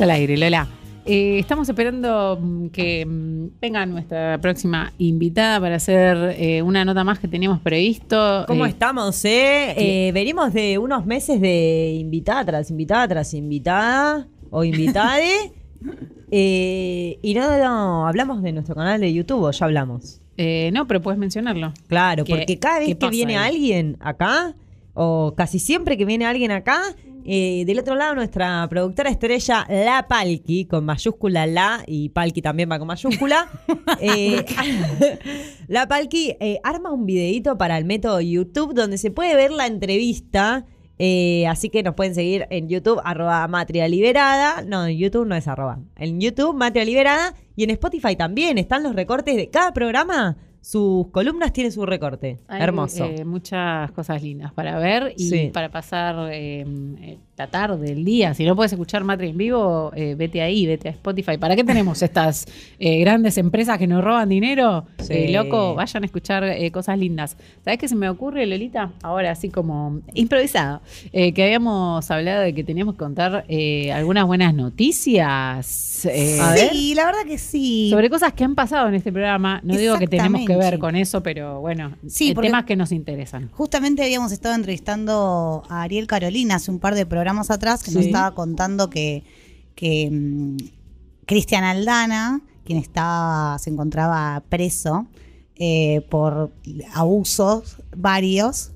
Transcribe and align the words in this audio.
Al 0.00 0.10
aire, 0.10 0.36
Lola. 0.36 0.66
Eh, 1.06 1.38
estamos 1.38 1.68
esperando 1.68 2.38
mm, 2.40 2.66
que 2.68 3.06
mm, 3.06 3.46
venga 3.60 3.86
nuestra 3.86 4.38
próxima 4.40 4.92
invitada 4.98 5.58
para 5.60 5.76
hacer 5.76 6.36
eh, 6.38 6.60
una 6.62 6.84
nota 6.84 7.02
más 7.02 7.18
que 7.18 7.26
teníamos 7.28 7.60
previsto. 7.60 8.44
¿Cómo 8.46 8.66
Eh, 8.66 8.68
estamos, 8.68 9.24
eh? 9.24 10.10
Venimos 10.12 10.52
de 10.52 10.76
unos 10.78 11.06
meses 11.06 11.40
de 11.40 11.94
invitada 11.98 12.44
tras 12.44 12.70
invitada 12.70 13.08
tras 13.08 13.32
invitada 13.34 14.26
o 14.50 14.64
invitade. 14.64 15.52
Y 16.30 17.32
no, 17.34 17.58
no, 17.58 18.06
hablamos 18.06 18.42
de 18.42 18.52
nuestro 18.52 18.74
canal 18.74 19.00
de 19.00 19.10
YouTube, 19.14 19.44
o 19.44 19.50
ya 19.50 19.64
hablamos. 19.64 20.20
no, 20.72 20.86
pero 20.86 21.00
puedes 21.00 21.18
mencionarlo. 21.18 21.72
Claro, 21.86 22.24
¿Qué- 22.24 22.34
porque 22.36 22.58
cada 22.58 22.80
vez 22.80 22.96
que 22.96 23.08
viene 23.08 23.38
ahí? 23.38 23.54
alguien 23.54 23.96
acá, 24.00 24.54
o 25.00 25.34
casi 25.36 25.60
siempre 25.60 25.96
que 25.96 26.04
viene 26.04 26.26
alguien 26.26 26.50
acá, 26.50 26.82
eh, 27.24 27.64
del 27.66 27.78
otro 27.78 27.94
lado 27.94 28.16
nuestra 28.16 28.66
productora 28.68 29.10
estrella, 29.10 29.64
La 29.68 30.08
Palki, 30.08 30.64
con 30.64 30.84
mayúscula 30.84 31.46
La, 31.46 31.84
y 31.86 32.08
Palki 32.08 32.42
también 32.42 32.68
va 32.70 32.78
con 32.78 32.88
mayúscula. 32.88 33.48
Eh, 34.00 34.44
la 35.68 35.88
Palki 35.88 36.36
eh, 36.40 36.60
arma 36.62 36.92
un 36.92 37.04
videito 37.04 37.58
para 37.58 37.78
el 37.78 37.84
método 37.84 38.20
YouTube 38.20 38.74
donde 38.74 38.98
se 38.98 39.10
puede 39.10 39.34
ver 39.34 39.50
la 39.50 39.66
entrevista. 39.66 40.66
eh, 40.98 41.46
así 41.46 41.68
que 41.68 41.82
nos 41.82 41.94
pueden 41.94 42.14
seguir 42.14 42.46
en 42.50 42.68
YouTube, 42.68 43.00
arroba 43.04 43.46
Matria 43.48 43.88
Liberada. 43.88 44.62
No, 44.62 44.86
en 44.86 44.98
YouTube 44.98 45.26
no 45.26 45.36
es 45.36 45.46
arroba. 45.48 45.80
En 45.96 46.20
YouTube, 46.20 46.54
Matria 46.54 46.84
Liberada. 46.84 47.34
Y 47.56 47.64
en 47.64 47.70
Spotify 47.70 48.16
también 48.16 48.58
están 48.58 48.82
los 48.82 48.94
recortes 48.94 49.36
de 49.36 49.48
cada 49.48 49.72
programa. 49.72 50.36
Sus 50.60 51.08
columnas 51.10 51.52
tienen 51.52 51.72
su 51.72 51.84
recorte. 51.86 52.40
Hay, 52.48 52.62
Hermoso. 52.62 53.04
eh, 53.04 53.24
muchas 53.24 53.90
cosas 53.92 54.22
lindas 54.22 54.52
para 54.52 54.78
ver 54.78 55.14
y 55.16 55.28
Sí. 55.28 55.50
para 55.52 55.70
pasar 55.70 56.30
eh, 56.32 56.64
eh, 57.00 57.18
la 57.38 57.46
tarde, 57.46 57.92
el 57.92 58.04
día. 58.04 58.34
Si 58.34 58.44
no 58.44 58.56
puedes 58.56 58.72
escuchar 58.72 59.04
Matri 59.04 59.28
en 59.28 59.36
vivo, 59.38 59.92
eh, 59.94 60.14
vete 60.18 60.42
ahí, 60.42 60.66
vete 60.66 60.88
a 60.88 60.90
Spotify. 60.90 61.38
¿Para 61.38 61.54
qué 61.54 61.62
tenemos 61.64 62.02
estas 62.02 62.46
eh, 62.80 62.98
grandes 63.00 63.38
empresas 63.38 63.78
que 63.78 63.86
nos 63.86 64.02
roban 64.02 64.28
dinero? 64.28 64.86
Sí. 64.98 65.12
Eh, 65.12 65.32
loco, 65.32 65.74
vayan 65.74 66.02
a 66.02 66.06
escuchar 66.06 66.42
eh, 66.44 66.70
cosas 66.72 66.98
lindas. 66.98 67.36
¿Sabes 67.64 67.78
qué 67.78 67.86
se 67.88 67.94
me 67.94 68.08
ocurre, 68.08 68.44
Lolita? 68.46 68.90
Ahora, 69.02 69.30
así 69.30 69.48
como 69.50 70.00
improvisado, 70.14 70.80
eh, 71.12 71.32
que 71.32 71.44
habíamos 71.44 72.10
hablado 72.10 72.42
de 72.42 72.52
que 72.54 72.64
teníamos 72.64 72.94
que 72.94 72.98
contar 72.98 73.44
eh, 73.48 73.92
algunas 73.92 74.26
buenas 74.26 74.52
noticias. 74.52 76.04
eh, 76.06 76.38
A 76.40 76.52
ver. 76.54 76.70
Sí, 76.70 76.94
la 76.94 77.04
verdad 77.06 77.22
que 77.26 77.38
sí. 77.38 77.88
sobre 77.90 78.10
cosas 78.10 78.32
que 78.32 78.44
han 78.44 78.54
pasado 78.54 78.88
en 78.88 78.94
este 78.94 79.12
programa. 79.12 79.60
No 79.62 79.76
digo 79.76 79.96
que 79.98 80.06
tenemos 80.08 80.44
que 80.44 80.56
ver 80.56 80.78
con 80.78 80.96
eso, 80.96 81.22
pero 81.22 81.60
bueno, 81.60 81.92
Sí, 82.08 82.30
eh, 82.30 82.34
temas 82.34 82.64
que 82.64 82.74
nos 82.76 82.90
interesan. 82.92 83.48
Justamente 83.52 84.02
habíamos 84.02 84.32
estado 84.32 84.54
entrevistando 84.54 85.62
a 85.68 85.82
Ariel 85.82 86.06
Carolina 86.06 86.56
hace 86.56 86.70
un 86.70 86.78
par 86.80 86.94
de 86.94 87.06
programas 87.06 87.27
atrás 87.50 87.82
que 87.82 87.90
Sí. 87.90 87.96
nos 87.96 88.06
estaba 88.06 88.34
contando 88.34 88.88
que, 88.90 89.24
que 89.74 90.08
mm, 90.10 90.56
Cristian 91.26 91.64
Aldana, 91.64 92.40
quien 92.64 92.78
estaba, 92.78 93.58
se 93.58 93.70
encontraba 93.70 94.42
preso 94.48 95.06
eh, 95.56 96.02
por 96.10 96.52
abusos 96.94 97.76
varios, 97.96 98.70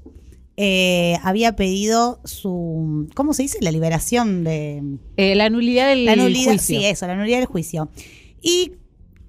eh, 0.56 1.16
había 1.22 1.56
pedido 1.56 2.20
su, 2.24 3.08
¿cómo 3.14 3.32
se 3.32 3.42
dice? 3.42 3.58
La 3.62 3.70
liberación 3.72 4.44
de, 4.44 4.82
Eh, 5.16 5.34
la 5.34 5.48
nulidad 5.48 5.88
del 5.88 6.04
la 6.04 6.14
nulidad, 6.16 6.52
juicio. 6.52 6.78
sí, 6.80 6.84
eso, 6.84 7.06
la 7.06 7.16
nulidad 7.16 7.38
del 7.38 7.46
juicio. 7.46 7.88
Y 8.42 8.72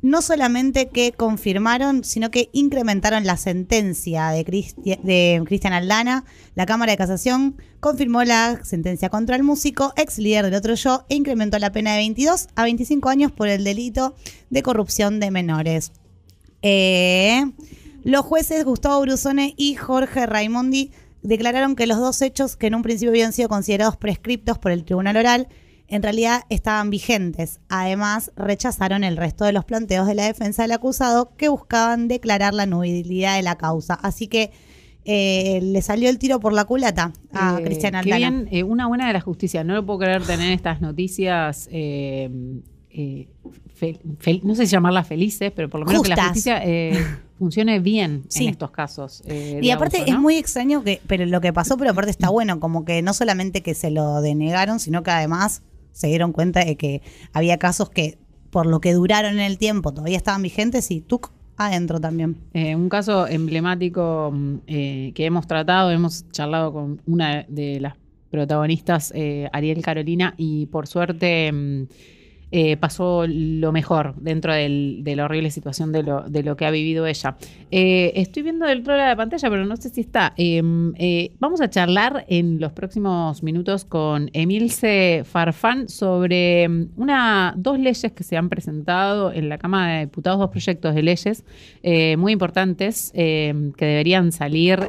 no 0.03 0.21
solamente 0.21 0.89
que 0.89 1.13
confirmaron, 1.13 2.03
sino 2.03 2.29
que 2.29 2.49
incrementaron 2.51 3.25
la 3.25 3.37
sentencia 3.37 4.27
de, 4.29 4.45
Cristi- 4.45 5.45
Cristian 5.45 5.71
Aldana. 5.73 6.25
La 6.55 6.65
Cámara 6.65 6.91
de 6.91 6.97
Casación 6.97 7.55
confirmó 7.79 8.23
la 8.25 8.59
sentencia 8.65 9.07
contra 9.09 9.37
el 9.37 9.43
músico, 9.43 9.93
ex 9.95 10.19
líder 10.19 10.43
del 10.45 10.55
otro 10.55 10.75
yo, 10.75 11.05
e 11.07 11.15
incrementó 11.15 11.57
la 11.57 11.71
pena 11.71 11.91
de 11.93 11.99
22 11.99 12.49
a 12.53 12.63
25 12.63 13.07
años 13.07 13.31
por 13.31 13.47
el 13.47 13.63
delito 13.63 14.13
de 14.49 14.61
corrupción 14.61 15.21
de 15.21 15.31
menores. 15.31 15.93
Eh, 16.61 17.45
los 18.03 18.25
jueces 18.25 18.65
Gustavo 18.65 18.99
Brusone 19.01 19.53
y 19.55 19.75
Jorge 19.75 20.25
Raimondi 20.25 20.91
declararon 21.21 21.77
que 21.77 21.87
los 21.87 21.99
dos 21.99 22.21
hechos 22.21 22.57
que 22.57 22.67
en 22.67 22.75
un 22.75 22.81
principio 22.83 23.11
habían 23.11 23.31
sido 23.31 23.47
considerados 23.47 23.95
prescriptos 23.95 24.57
por 24.59 24.73
el 24.73 24.83
Tribunal 24.83 25.15
Oral 25.15 25.47
en 25.93 26.03
realidad 26.03 26.43
estaban 26.49 26.89
vigentes. 26.89 27.59
Además, 27.69 28.31
rechazaron 28.35 29.03
el 29.03 29.17
resto 29.17 29.45
de 29.45 29.53
los 29.53 29.63
planteos 29.65 30.07
de 30.07 30.15
la 30.15 30.25
defensa 30.25 30.63
del 30.63 30.71
acusado 30.71 31.31
que 31.37 31.49
buscaban 31.49 32.07
declarar 32.07 32.53
la 32.53 32.65
nulidad 32.65 33.35
de 33.35 33.43
la 33.43 33.57
causa. 33.57 33.93
Así 33.95 34.27
que 34.27 34.51
eh, 35.05 35.59
le 35.61 35.81
salió 35.81 36.09
el 36.09 36.17
tiro 36.17 36.39
por 36.39 36.53
la 36.53 36.63
culata 36.65 37.11
a 37.33 37.57
Eh, 37.59 37.63
Cristian 37.63 37.91
qué 37.91 38.13
Aldana. 38.13 38.17
bien, 38.17 38.47
eh, 38.51 38.63
una 38.63 38.87
buena 38.87 39.05
de 39.07 39.13
la 39.13 39.21
justicia. 39.21 39.63
No 39.63 39.73
lo 39.73 39.85
puedo 39.85 39.99
creer 39.99 40.23
tener 40.23 40.51
estas 40.53 40.81
noticias. 40.81 41.67
eh, 41.71 42.29
fel- 42.95 43.99
fel- 44.19 44.41
no 44.43 44.53
sé 44.55 44.65
si 44.67 44.71
llamarlas 44.71 45.07
felices, 45.07 45.51
pero 45.55 45.67
por 45.69 45.79
lo 45.79 45.85
menos 45.85 46.03
que 46.03 46.09
la 46.09 46.15
Justas. 46.15 46.27
justicia 46.29 46.61
funcione 47.39 47.79
bien 47.79 48.23
Sí. 48.29 48.43
en 48.45 48.51
estos 48.51 48.71
casos. 48.71 49.23
Y 49.27 49.69
aparte 49.71 49.97
abuso, 49.97 50.13
es 50.13 50.19
muy 50.19 50.35
extraño 50.37 50.83
que, 50.83 51.01
pero 51.07 51.25
lo 51.25 51.41
que 51.41 51.51
pasó, 51.53 51.75
pero 51.77 51.91
aparte 51.91 52.11
está 52.11 52.29
bueno, 52.29 52.59
como 52.59 52.85
que 52.85 53.01
no 53.01 53.13
solamente 53.13 53.61
que 53.61 53.73
se 53.73 53.89
lo 53.91 54.21
denegaron, 54.21 54.79
sino 54.79 55.01
que 55.03 55.11
además 55.11 55.61
se 55.93 56.07
dieron 56.07 56.33
cuenta 56.33 56.65
de 56.65 56.75
que 56.75 57.01
había 57.31 57.57
casos 57.57 57.89
que 57.89 58.17
por 58.49 58.65
lo 58.65 58.81
que 58.81 58.93
duraron 58.93 59.33
en 59.33 59.39
el 59.39 59.57
tiempo 59.57 59.93
todavía 59.93 60.17
estaban 60.17 60.41
vigentes 60.41 60.91
y 60.91 61.01
tú 61.01 61.21
adentro 61.57 61.99
también. 61.99 62.37
Eh, 62.53 62.75
un 62.75 62.89
caso 62.89 63.27
emblemático 63.27 64.31
mm, 64.33 64.55
eh, 64.67 65.11
que 65.15 65.25
hemos 65.25 65.47
tratado, 65.47 65.91
hemos 65.91 66.29
charlado 66.31 66.73
con 66.73 67.01
una 67.05 67.45
de 67.47 67.79
las 67.79 67.95
protagonistas, 68.29 69.11
eh, 69.15 69.49
Ariel 69.53 69.81
Carolina, 69.81 70.33
y 70.37 70.65
por 70.67 70.87
suerte 70.87 71.51
mm, 71.51 71.83
eh, 72.55 72.77
pasó 72.77 73.25
lo 73.27 73.71
mejor 73.71 74.13
dentro 74.17 74.53
de 74.53 75.13
la 75.15 75.25
horrible 75.25 75.49
situación 75.49 75.91
de 75.91 76.03
lo, 76.03 76.55
que 76.55 76.65
ha 76.67 76.69
vivido 76.69 77.07
ella. 77.07 77.35
Eh, 77.71 78.11
estoy 78.15 78.43
viendo 78.43 78.67
del 78.67 78.81
otro 78.81 78.93
lado 78.93 79.05
de 79.05 79.13
la 79.13 79.15
pantalla, 79.15 79.49
pero 79.49 79.65
no 79.65 79.75
sé 79.75 79.89
si 79.89 80.01
está. 80.01 80.33
Eh, 80.37 80.61
eh, 80.99 81.31
vamos 81.39 81.61
a 81.61 81.69
charlar 81.71 82.25
en 82.29 82.59
los 82.59 82.71
próximos 82.71 83.41
minutos 83.41 83.85
con 83.85 84.29
Emilce 84.33 85.23
Farfán 85.25 85.89
sobre 85.89 86.69
una, 86.95 87.55
dos 87.57 87.79
leyes 87.79 88.11
que 88.11 88.23
se 88.23 88.37
han 88.37 88.49
presentado 88.49 89.33
en 89.33 89.49
la 89.49 89.57
Cámara 89.57 89.95
de 89.95 89.99
Diputados, 90.01 90.37
dos 90.37 90.51
proyectos 90.51 90.93
de 90.93 91.01
leyes 91.01 91.43
muy 92.19 92.33
importantes 92.33 93.11
eh, 93.15 93.71
que 93.75 93.85
deberían 93.85 94.31
salir 94.31 94.79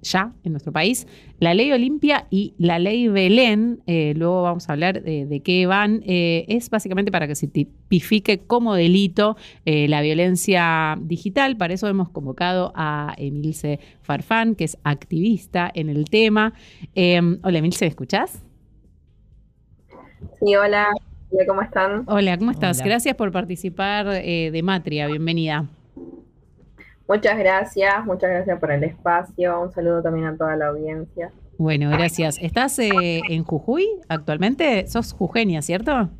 ya 0.00 0.32
en 0.44 0.52
nuestro 0.52 0.70
país. 0.70 1.08
La 1.40 1.54
ley 1.54 1.72
Olimpia 1.72 2.28
y 2.30 2.54
la 2.56 2.78
ley 2.78 3.08
Belén, 3.08 3.80
luego 3.86 4.42
vamos 4.42 4.68
a 4.68 4.74
hablar 4.74 5.02
de, 5.02 5.26
de 5.26 5.40
qué 5.40 5.66
van, 5.66 6.04
eh, 6.06 6.44
es 6.56 6.70
básicamente 6.70 7.10
para 7.10 7.26
que 7.26 7.34
se 7.34 7.46
tipifique 7.48 8.40
como 8.40 8.74
delito 8.74 9.36
eh, 9.64 9.88
la 9.88 10.00
violencia 10.02 10.96
digital. 11.00 11.56
Para 11.56 11.74
eso 11.74 11.88
hemos 11.88 12.08
convocado 12.10 12.72
a 12.74 13.14
Emilce 13.16 13.80
Farfán, 14.02 14.54
que 14.54 14.64
es 14.64 14.78
activista 14.84 15.70
en 15.74 15.88
el 15.88 16.04
tema. 16.08 16.52
Eh, 16.94 17.20
hola 17.42 17.58
Emilce, 17.58 17.84
¿me 17.84 17.90
escuchás? 17.90 18.42
Sí, 20.38 20.54
hola, 20.54 20.88
¿cómo 21.46 21.62
están? 21.62 22.04
Hola, 22.06 22.38
¿cómo 22.38 22.50
estás? 22.50 22.78
Hola. 22.78 22.86
Gracias 22.86 23.14
por 23.16 23.32
participar 23.32 24.06
eh, 24.08 24.50
de 24.52 24.62
Matria, 24.62 25.06
bienvenida. 25.06 25.66
Muchas 27.08 27.38
gracias, 27.38 28.04
muchas 28.06 28.30
gracias 28.30 28.58
por 28.58 28.70
el 28.70 28.84
espacio. 28.84 29.60
Un 29.60 29.72
saludo 29.72 30.02
también 30.02 30.26
a 30.26 30.36
toda 30.36 30.56
la 30.56 30.68
audiencia. 30.68 31.30
Bueno, 31.58 31.90
gracias. 31.90 32.38
¿Estás 32.40 32.78
eh, 32.78 33.20
en 33.28 33.44
Jujuy 33.44 33.86
actualmente? 34.08 34.86
Sos 34.86 35.12
jujeña, 35.12 35.62
¿cierto? 35.62 36.10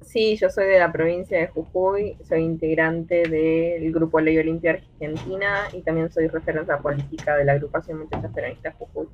Sí, 0.00 0.36
yo 0.36 0.48
soy 0.48 0.66
de 0.66 0.78
la 0.78 0.90
provincia 0.90 1.38
de 1.38 1.48
Jujuy, 1.48 2.16
soy 2.26 2.42
integrante 2.42 3.28
del 3.28 3.92
Grupo 3.92 4.20
Ley 4.20 4.38
Olimpia 4.38 4.72
Argentina 4.72 5.68
y 5.72 5.82
también 5.82 6.10
soy 6.10 6.28
referencia 6.28 6.78
política 6.78 7.36
de 7.36 7.44
la 7.44 7.52
agrupación 7.52 7.98
Muchachas 7.98 8.32
Peronistas 8.32 8.74
Jujuy. 8.76 9.08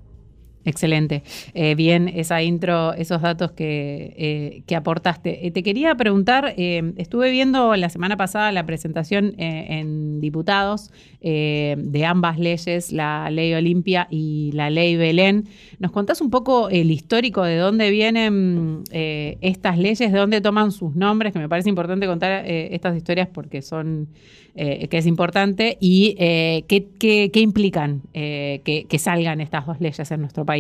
Excelente. 0.67 1.23
Eh, 1.53 1.75
bien, 1.75 2.09
esa 2.09 2.43
intro, 2.43 2.95
esos 2.95 3.21
datos 3.21 3.53
que, 3.53 4.15
eh, 4.17 4.63
que 4.67 4.77
aportaste. 4.77 5.47
Eh, 5.47 5.51
te 5.51 5.63
quería 5.63 5.95
preguntar, 5.95 6.55
estuve 6.57 7.31
viendo 7.31 7.77
la 7.77 7.91
semana 7.91 8.17
pasada 8.17 8.51
la 8.51 8.65
presentación 8.65 9.35
en 9.39 10.21
diputados 10.21 10.91
de 11.21 12.05
ambas 12.07 12.39
leyes, 12.39 12.93
la 12.93 13.31
ley 13.31 13.53
Olimpia 13.55 14.07
y 14.11 14.53
la 14.53 14.69
ley 14.71 14.97
Belén. 14.97 15.45
¿Nos 15.79 15.91
contás 15.91 16.21
un 16.21 16.31
poco 16.31 16.69
el 16.71 16.91
histórico 16.91 17.43
de 17.45 17.57
dónde 17.57 17.91
vienen 17.91 18.83
estas 18.91 19.79
leyes, 19.79 20.13
de 20.13 20.19
dónde 20.19 20.41
toman 20.41 20.71
sus 20.73 20.95
nombres? 20.95 21.33
Que 21.33 21.39
me 21.39 21.49
parece 21.49 21.69
importante 21.69 22.07
contar 22.07 22.45
estas 22.47 22.97
historias 22.97 23.29
porque 23.33 23.63
son, 23.63 24.09
que 24.55 24.89
es 24.93 25.07
importante, 25.07 25.77
y 25.81 26.15
qué, 26.17 26.87
qué- 26.99 27.31
qué 27.33 27.41
implican 27.41 28.03
que, 28.13 28.87
que 28.89 28.99
salgan 28.99 29.41
estas 29.41 29.67
dos 29.67 29.81
leyes 29.81 30.11
en 30.11 30.21
nuestro 30.21 30.45
país. 30.45 30.54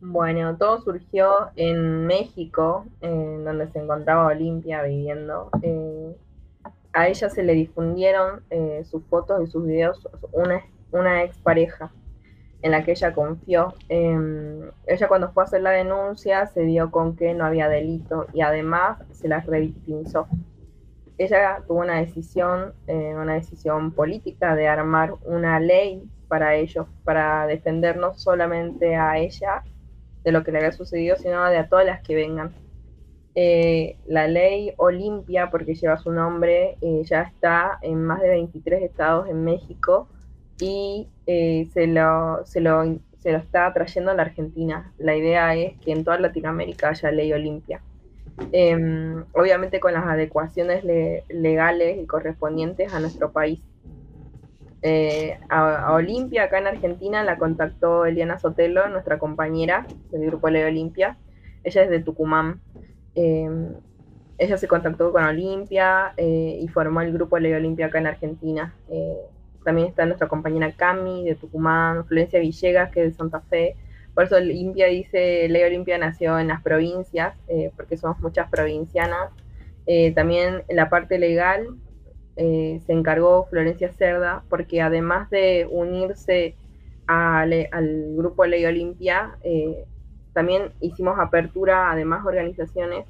Bueno, 0.00 0.56
todo 0.56 0.80
surgió 0.80 1.50
en 1.54 2.06
México, 2.06 2.86
donde 3.00 3.68
se 3.68 3.78
encontraba 3.78 4.26
Olimpia 4.26 4.82
viviendo. 4.82 5.48
Eh, 5.62 6.16
a 6.92 7.08
ella 7.08 7.30
se 7.30 7.42
le 7.44 7.54
difundieron 7.54 8.42
eh, 8.50 8.82
sus 8.84 9.04
fotos 9.04 9.40
y 9.42 9.46
sus 9.46 9.64
videos 9.64 10.08
una, 10.32 10.60
una 10.90 11.22
expareja. 11.22 11.92
en 12.62 12.70
la 12.72 12.84
que 12.84 12.92
ella 12.92 13.12
confió. 13.12 13.74
Em, 13.88 14.70
ella 14.86 15.08
cuando 15.08 15.32
fue 15.32 15.42
a 15.42 15.46
hacer 15.46 15.62
la 15.62 15.70
denuncia 15.70 16.46
se 16.46 16.62
dio 16.62 16.90
con 16.90 17.16
que 17.16 17.34
no 17.34 17.44
había 17.44 17.68
delito 17.68 18.26
y 18.32 18.40
además 18.40 18.98
se 19.12 19.28
la 19.28 19.40
revictimizó. 19.40 20.28
Ella 21.22 21.62
tuvo 21.68 21.82
una 21.82 22.00
decisión, 22.00 22.72
eh, 22.88 23.14
una 23.14 23.34
decisión 23.34 23.92
política 23.92 24.56
de 24.56 24.66
armar 24.66 25.14
una 25.24 25.60
ley 25.60 26.02
para 26.26 26.56
ellos, 26.56 26.88
para 27.04 27.46
defender 27.46 27.96
no 27.96 28.14
solamente 28.14 28.96
a 28.96 29.18
ella 29.18 29.62
de 30.24 30.32
lo 30.32 30.42
que 30.42 30.50
le 30.50 30.58
había 30.58 30.72
sucedido, 30.72 31.14
sino 31.14 31.48
de 31.48 31.58
a 31.58 31.68
todas 31.68 31.86
las 31.86 32.02
que 32.02 32.16
vengan. 32.16 32.52
Eh, 33.36 33.98
la 34.06 34.26
ley 34.26 34.72
Olimpia, 34.78 35.48
porque 35.48 35.76
lleva 35.76 35.96
su 35.96 36.10
nombre, 36.10 36.76
eh, 36.80 37.02
ya 37.04 37.22
está 37.22 37.78
en 37.82 38.02
más 38.02 38.20
de 38.20 38.28
23 38.28 38.82
estados 38.82 39.28
en 39.28 39.44
México 39.44 40.08
y 40.58 41.08
se, 41.24 41.86
lo, 41.86 42.44
se, 42.44 42.60
lo, 42.60 42.98
se 43.20 43.30
lo 43.30 43.38
está 43.38 43.72
trayendo 43.72 44.10
a 44.10 44.14
la 44.14 44.22
Argentina. 44.22 44.92
La 44.98 45.14
idea 45.14 45.54
es 45.54 45.78
que 45.78 45.92
en 45.92 46.02
toda 46.02 46.18
Latinoamérica 46.18 46.88
haya 46.88 47.12
ley 47.12 47.32
Olimpia. 47.32 47.80
Em, 48.52 49.24
obviamente 49.32 49.80
con 49.80 49.92
las 49.92 50.04
adecuaciones 50.06 50.84
legales 51.28 51.98
y 51.98 52.06
correspondientes 52.06 52.92
a 52.92 53.00
nuestro 53.00 53.32
país. 53.32 53.60
a, 55.48 55.92
Olimpia, 55.92 56.44
acá 56.44 56.58
en 56.58 56.66
Argentina, 56.66 57.22
la 57.22 57.38
contactó 57.38 58.04
Eliana 58.04 58.38
Sotelo, 58.38 58.88
nuestra 58.88 59.18
compañera 59.18 59.86
del 60.10 60.26
grupo 60.26 60.50
Ley 60.50 60.64
Olimpia. 60.64 61.16
Ella 61.62 61.82
es 61.84 61.90
de 61.90 62.00
Tucumán. 62.00 62.60
Em, 63.14 63.74
ella 64.38 64.56
se 64.56 64.66
contactó 64.66 65.12
con 65.12 65.24
Olimpia 65.24 66.14
eh, 66.16 66.58
y 66.60 66.66
formó 66.68 67.00
el 67.00 67.12
grupo 67.12 67.38
Ley 67.38 67.52
Olimpia 67.52 67.86
acá 67.86 67.98
en 67.98 68.08
Argentina. 68.08 68.74
Eh, 68.88 69.18
también 69.64 69.86
está 69.86 70.04
nuestra 70.04 70.26
compañera 70.26 70.72
Cami 70.72 71.24
de 71.24 71.36
Tucumán, 71.36 72.04
Florencia 72.06 72.40
Villegas, 72.40 72.90
que 72.90 73.04
es 73.04 73.12
de 73.12 73.16
Santa 73.16 73.40
Fe. 73.40 73.76
Por 74.14 74.24
eso 74.24 74.36
dice, 74.36 75.48
Ley 75.48 75.62
Olimpia 75.62 75.98
nació 75.98 76.38
en 76.38 76.48
las 76.48 76.62
provincias, 76.62 77.34
eh, 77.48 77.70
porque 77.76 77.96
somos 77.96 78.20
muchas 78.20 78.48
provincianas. 78.50 79.30
también 80.14 80.62
en 80.68 80.76
la 80.76 80.88
parte 80.88 81.18
legal 81.18 81.66
se 82.36 82.92
encargó 82.92 83.46
Florencia 83.46 83.90
Cerda, 83.92 84.44
porque 84.48 84.80
además 84.80 85.28
de 85.30 85.66
unirse 85.70 86.54
al 87.06 88.14
grupo 88.16 88.46
Ley 88.46 88.64
Olimpia, 88.64 89.36
también 90.32 90.72
hicimos 90.80 91.18
apertura 91.18 91.90
a 91.90 91.96
demás 91.96 92.24
organizaciones 92.24 93.06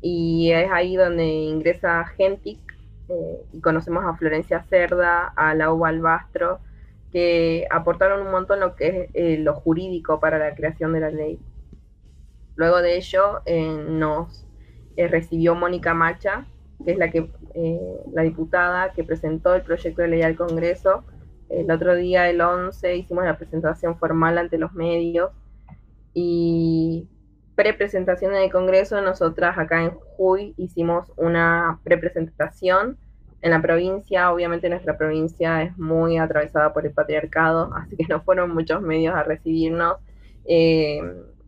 y 0.00 0.50
es 0.50 0.70
ahí 0.70 0.96
donde 0.96 1.24
ingresa 1.24 2.04
Gentic 2.16 2.58
eh, 3.08 3.44
y 3.52 3.60
conocemos 3.60 4.04
a 4.04 4.14
Florencia 4.14 4.62
Cerda, 4.64 5.32
a 5.36 5.54
Lau 5.54 5.84
Albastro, 5.84 6.58
que 7.12 7.66
aportaron 7.70 8.26
un 8.26 8.32
montón 8.32 8.60
lo 8.60 8.74
que 8.74 8.86
es 8.88 9.10
eh, 9.14 9.38
lo 9.38 9.54
jurídico 9.54 10.18
para 10.20 10.38
la 10.38 10.54
creación 10.54 10.92
de 10.92 11.00
la 11.00 11.10
ley. 11.10 11.38
Luego 12.56 12.80
de 12.80 12.96
ello 12.96 13.40
eh, 13.44 13.84
nos 13.88 14.46
recibió 14.96 15.54
Mónica 15.54 15.94
Macha, 15.94 16.46
que 16.84 16.92
es 16.92 16.98
la, 16.98 17.10
que, 17.10 17.30
la 18.12 18.22
diputada 18.22 18.92
que 18.92 19.04
presentó 19.04 19.54
el 19.54 19.62
proyecto 19.62 20.02
de 20.02 20.08
ley 20.08 20.22
al 20.22 20.36
Congreso. 20.36 21.04
El 21.48 21.70
otro 21.70 21.94
día, 21.94 22.28
el 22.28 22.40
11, 22.40 22.96
hicimos 22.96 23.24
la 23.24 23.36
presentación 23.36 23.98
formal 23.98 24.38
ante 24.38 24.58
los 24.58 24.72
medios 24.74 25.30
y 26.14 27.08
pre-presentación 27.54 28.34
en 28.34 28.42
el 28.42 28.52
Congreso, 28.52 29.00
nosotras 29.00 29.58
acá 29.58 29.82
en 29.82 29.90
Jujuy 29.90 30.54
hicimos 30.56 31.08
una 31.16 31.80
pre-presentación 31.84 32.98
en 33.42 33.50
la 33.50 33.60
provincia. 33.60 34.32
Obviamente 34.32 34.68
nuestra 34.68 34.96
provincia 34.96 35.62
es 35.62 35.76
muy 35.78 36.16
atravesada 36.18 36.72
por 36.72 36.86
el 36.86 36.92
patriarcado, 36.92 37.72
así 37.76 37.96
que 37.96 38.06
no 38.08 38.22
fueron 38.22 38.54
muchos 38.54 38.80
medios 38.82 39.14
a 39.14 39.22
recibirnos. 39.22 39.96
Eh, 40.46 41.00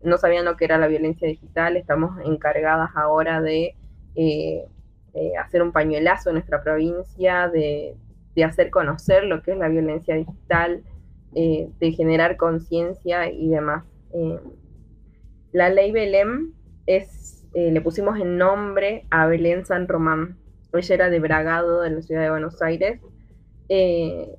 no 0.02 0.18
sabían 0.18 0.44
lo 0.44 0.56
que 0.56 0.66
era 0.66 0.76
la 0.76 0.86
violencia 0.86 1.26
digital. 1.26 1.76
Estamos 1.76 2.20
encargadas 2.26 2.90
ahora 2.94 3.40
de 3.40 3.74
eh, 4.14 4.64
hacer 5.40 5.62
un 5.62 5.72
pañuelazo 5.72 6.30
en 6.30 6.34
nuestra 6.34 6.62
provincia, 6.62 7.48
de, 7.48 7.96
hacer 8.44 8.70
conocer 8.70 9.24
lo 9.24 9.42
que 9.42 9.52
es 9.52 9.58
la 9.58 9.68
violencia 9.68 10.16
digital, 10.16 10.82
eh, 11.34 11.68
de 11.78 11.92
generar 11.92 12.36
conciencia 12.36 13.30
y 13.30 13.48
demás. 13.48 13.84
Eh, 14.12 14.38
la 15.52 15.68
ley 15.68 15.92
Belén 15.92 16.52
es, 16.86 17.44
eh, 17.54 17.70
le 17.70 17.80
pusimos 17.80 18.18
el 18.18 18.36
nombre 18.36 19.06
a 19.10 19.26
Belén 19.26 19.64
San 19.64 19.86
Román. 19.86 20.36
Ella 20.78 20.94
era 20.94 21.10
de 21.10 21.20
Bragado, 21.20 21.82
de 21.82 21.90
la 21.90 22.02
ciudad 22.02 22.22
de 22.22 22.30
Buenos 22.30 22.60
Aires. 22.62 23.00
Eh, 23.68 24.36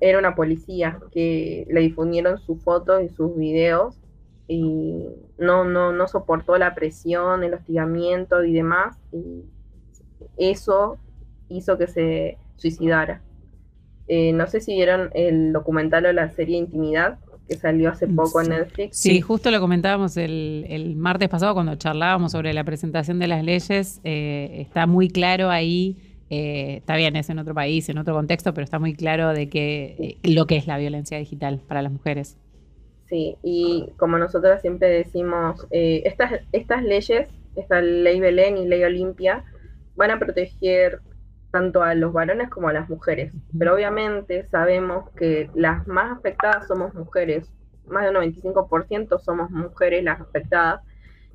era 0.00 0.18
una 0.18 0.34
policía 0.34 0.98
que 1.12 1.66
le 1.70 1.80
difundieron 1.80 2.38
sus 2.38 2.62
fotos 2.62 3.02
y 3.02 3.08
sus 3.10 3.36
videos 3.36 3.98
y 4.48 5.06
no, 5.38 5.64
no, 5.64 5.92
no 5.92 6.08
soportó 6.08 6.56
la 6.56 6.74
presión, 6.74 7.44
el 7.44 7.54
hostigamiento 7.54 8.44
y 8.44 8.52
demás. 8.52 8.96
Y 9.12 9.44
eso 10.36 10.98
hizo 11.48 11.76
que 11.78 11.86
se 11.86 12.38
suicidara. 12.56 13.22
no 14.08 14.46
sé 14.46 14.60
si 14.60 14.74
vieron 14.74 15.10
el 15.14 15.52
documental 15.52 16.06
o 16.06 16.12
la 16.12 16.30
serie 16.30 16.56
Intimidad 16.56 17.18
que 17.48 17.56
salió 17.56 17.90
hace 17.90 18.06
poco 18.06 18.40
en 18.40 18.50
Netflix. 18.50 18.98
Sí, 18.98 19.20
justo 19.20 19.50
lo 19.50 19.60
comentábamos 19.60 20.16
el, 20.16 20.94
martes 20.96 21.28
pasado 21.28 21.54
cuando 21.54 21.76
charlábamos 21.76 22.32
sobre 22.32 22.52
la 22.52 22.64
presentación 22.64 23.18
de 23.18 23.28
las 23.28 23.44
leyes. 23.44 24.00
Eh, 24.04 24.62
está 24.66 24.86
muy 24.86 25.08
claro 25.08 25.50
ahí, 25.50 25.96
eh, 26.30 26.78
está 26.78 26.96
bien, 26.96 27.14
es 27.16 27.30
en 27.30 27.38
otro 27.38 27.54
país, 27.54 27.88
en 27.88 27.98
otro 27.98 28.14
contexto, 28.14 28.52
pero 28.52 28.64
está 28.64 28.78
muy 28.78 28.94
claro 28.94 29.32
de 29.32 29.48
que 29.48 29.96
eh, 29.98 30.18
lo 30.24 30.46
que 30.46 30.56
es 30.56 30.66
la 30.66 30.78
violencia 30.78 31.18
digital 31.18 31.60
para 31.66 31.82
las 31.82 31.92
mujeres. 31.92 32.36
Sí, 33.08 33.36
y 33.44 33.90
como 33.96 34.18
nosotros 34.18 34.60
siempre 34.60 34.88
decimos, 34.88 35.64
estas, 35.70 36.40
estas 36.50 36.82
leyes, 36.82 37.28
esta 37.54 37.80
ley 37.80 38.18
Belén 38.18 38.56
y 38.56 38.66
ley 38.66 38.82
Olimpia, 38.82 39.44
van 39.94 40.10
a 40.10 40.18
proteger 40.18 41.00
tanto 41.50 41.82
a 41.82 41.94
los 41.94 42.12
varones 42.12 42.50
como 42.50 42.68
a 42.68 42.72
las 42.72 42.88
mujeres. 42.88 43.32
Pero 43.58 43.74
obviamente 43.74 44.46
sabemos 44.48 45.10
que 45.10 45.50
las 45.54 45.86
más 45.86 46.18
afectadas 46.18 46.66
somos 46.66 46.94
mujeres, 46.94 47.50
más 47.86 48.04
del 48.04 48.14
95% 48.14 49.18
somos 49.20 49.50
mujeres 49.50 50.04
las 50.04 50.20
afectadas. 50.20 50.82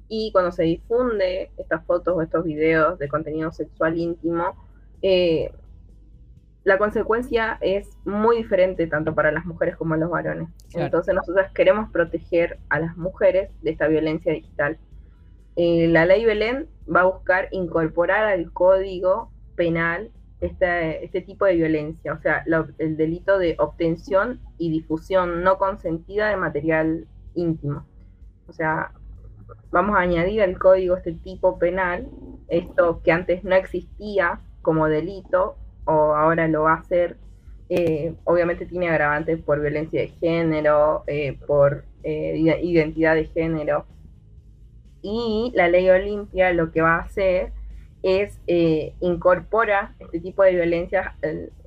Y 0.08 0.32
cuando 0.34 0.52
se 0.52 0.64
difunde 0.64 1.52
estas 1.58 1.86
fotos 1.86 2.16
o 2.18 2.22
estos 2.22 2.44
videos 2.44 3.00
de 3.00 3.08
contenido 3.08 3.52
sexual 3.52 3.98
íntimo, 3.98 4.56
eh, 5.02 5.52
la 6.64 6.78
consecuencia 6.78 7.58
es 7.62 7.90
muy 8.06 8.38
diferente 8.38 8.86
tanto 8.86 9.16
para 9.16 9.32
las 9.32 9.46
mujeres 9.46 9.76
como 9.76 9.96
los 9.96 10.12
varones. 10.12 10.50
Entonces 10.74 11.16
nosotros 11.16 11.48
queremos 11.56 11.90
proteger 11.92 12.60
a 12.70 12.80
las 12.80 12.96
mujeres 12.98 13.50
de 13.62 13.72
esta 13.72 13.88
violencia 13.88 14.32
digital. 14.32 14.78
Eh, 15.56 15.88
la 15.88 16.06
ley 16.06 16.24
Belén 16.24 16.68
va 16.94 17.02
a 17.02 17.06
buscar 17.06 17.48
incorporar 17.52 18.26
al 18.26 18.52
código 18.52 19.32
penal 19.62 20.10
este, 20.40 21.06
este 21.06 21.22
tipo 21.22 21.46
de 21.46 21.54
violencia, 21.54 22.14
o 22.14 22.20
sea, 22.20 22.44
el 22.80 22.98
delito 22.98 23.38
de 23.38 23.56
obtención 23.60 24.40
y 24.58 24.72
difusión 24.72 25.44
no 25.44 25.60
consentida 25.60 26.30
de 26.30 26.36
material 26.36 27.08
íntimo. 27.36 27.86
O 28.48 28.54
sea, 28.54 28.92
vamos 29.70 29.96
a 29.96 30.00
añadir 30.00 30.42
al 30.42 30.58
código 30.58 30.98
este 30.98 31.14
tipo 31.14 31.60
penal, 31.60 32.08
esto 32.48 33.04
que 33.04 33.12
antes 33.12 33.44
no 33.44 33.56
existía 33.56 34.40
como 34.64 34.88
delito 34.88 35.58
o 35.86 36.16
ahora 36.16 36.48
lo 36.48 36.64
va 36.64 36.74
a 36.74 36.80
hacer. 36.80 37.18
Eh, 37.70 38.16
obviamente 38.24 38.66
tiene 38.66 38.90
agravantes 38.90 39.40
por 39.44 39.62
violencia 39.62 40.02
de 40.02 40.08
género, 40.08 41.04
eh, 41.06 41.38
por 41.46 41.86
eh, 42.02 42.36
identidad 42.64 43.14
de 43.14 43.26
género. 43.26 43.86
Y 45.04 45.52
la 45.54 45.68
ley 45.68 45.88
Olimpia 45.88 46.52
lo 46.52 46.72
que 46.72 46.82
va 46.82 46.96
a 46.96 47.02
hacer 47.02 47.54
es 48.04 48.40
eh, 48.48 48.94
incorpora 49.00 49.96
este 50.00 50.20
tipo 50.20 50.44
de 50.44 50.56
violencias. 50.56 51.16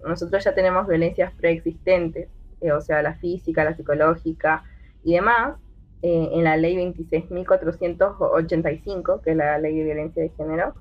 nosotros 0.07 0.45
ya 0.45 0.55
tenemos 0.55 0.87
violencias 0.87 1.33
preexistentes, 1.33 2.29
eh, 2.61 2.73
o 2.73 2.81
sea, 2.81 3.03
la 3.03 3.15
física, 3.15 3.65
la 3.65 3.75
psicológica 3.77 4.63
y 5.05 5.15
demás, 5.15 5.57
eh, 6.03 6.29
en 6.33 6.45
la 6.45 6.57
ley 6.57 6.77
26.485, 6.77 9.23
que 9.23 9.31
es 9.31 9.37
la 9.37 9.59
ley 9.59 9.77
de 9.77 9.85
violencia 9.85 10.23
de 10.23 10.31
género. 10.31 10.75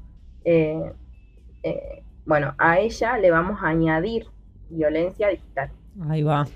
bueno, 2.25 2.55
a 2.57 2.79
ella 2.79 3.17
le 3.17 3.31
vamos 3.31 3.61
a 3.61 3.67
añadir 3.67 4.27
violencia 4.69 5.27
digital. 5.29 5.69
Ahí 6.09 6.23
va. 6.23 6.47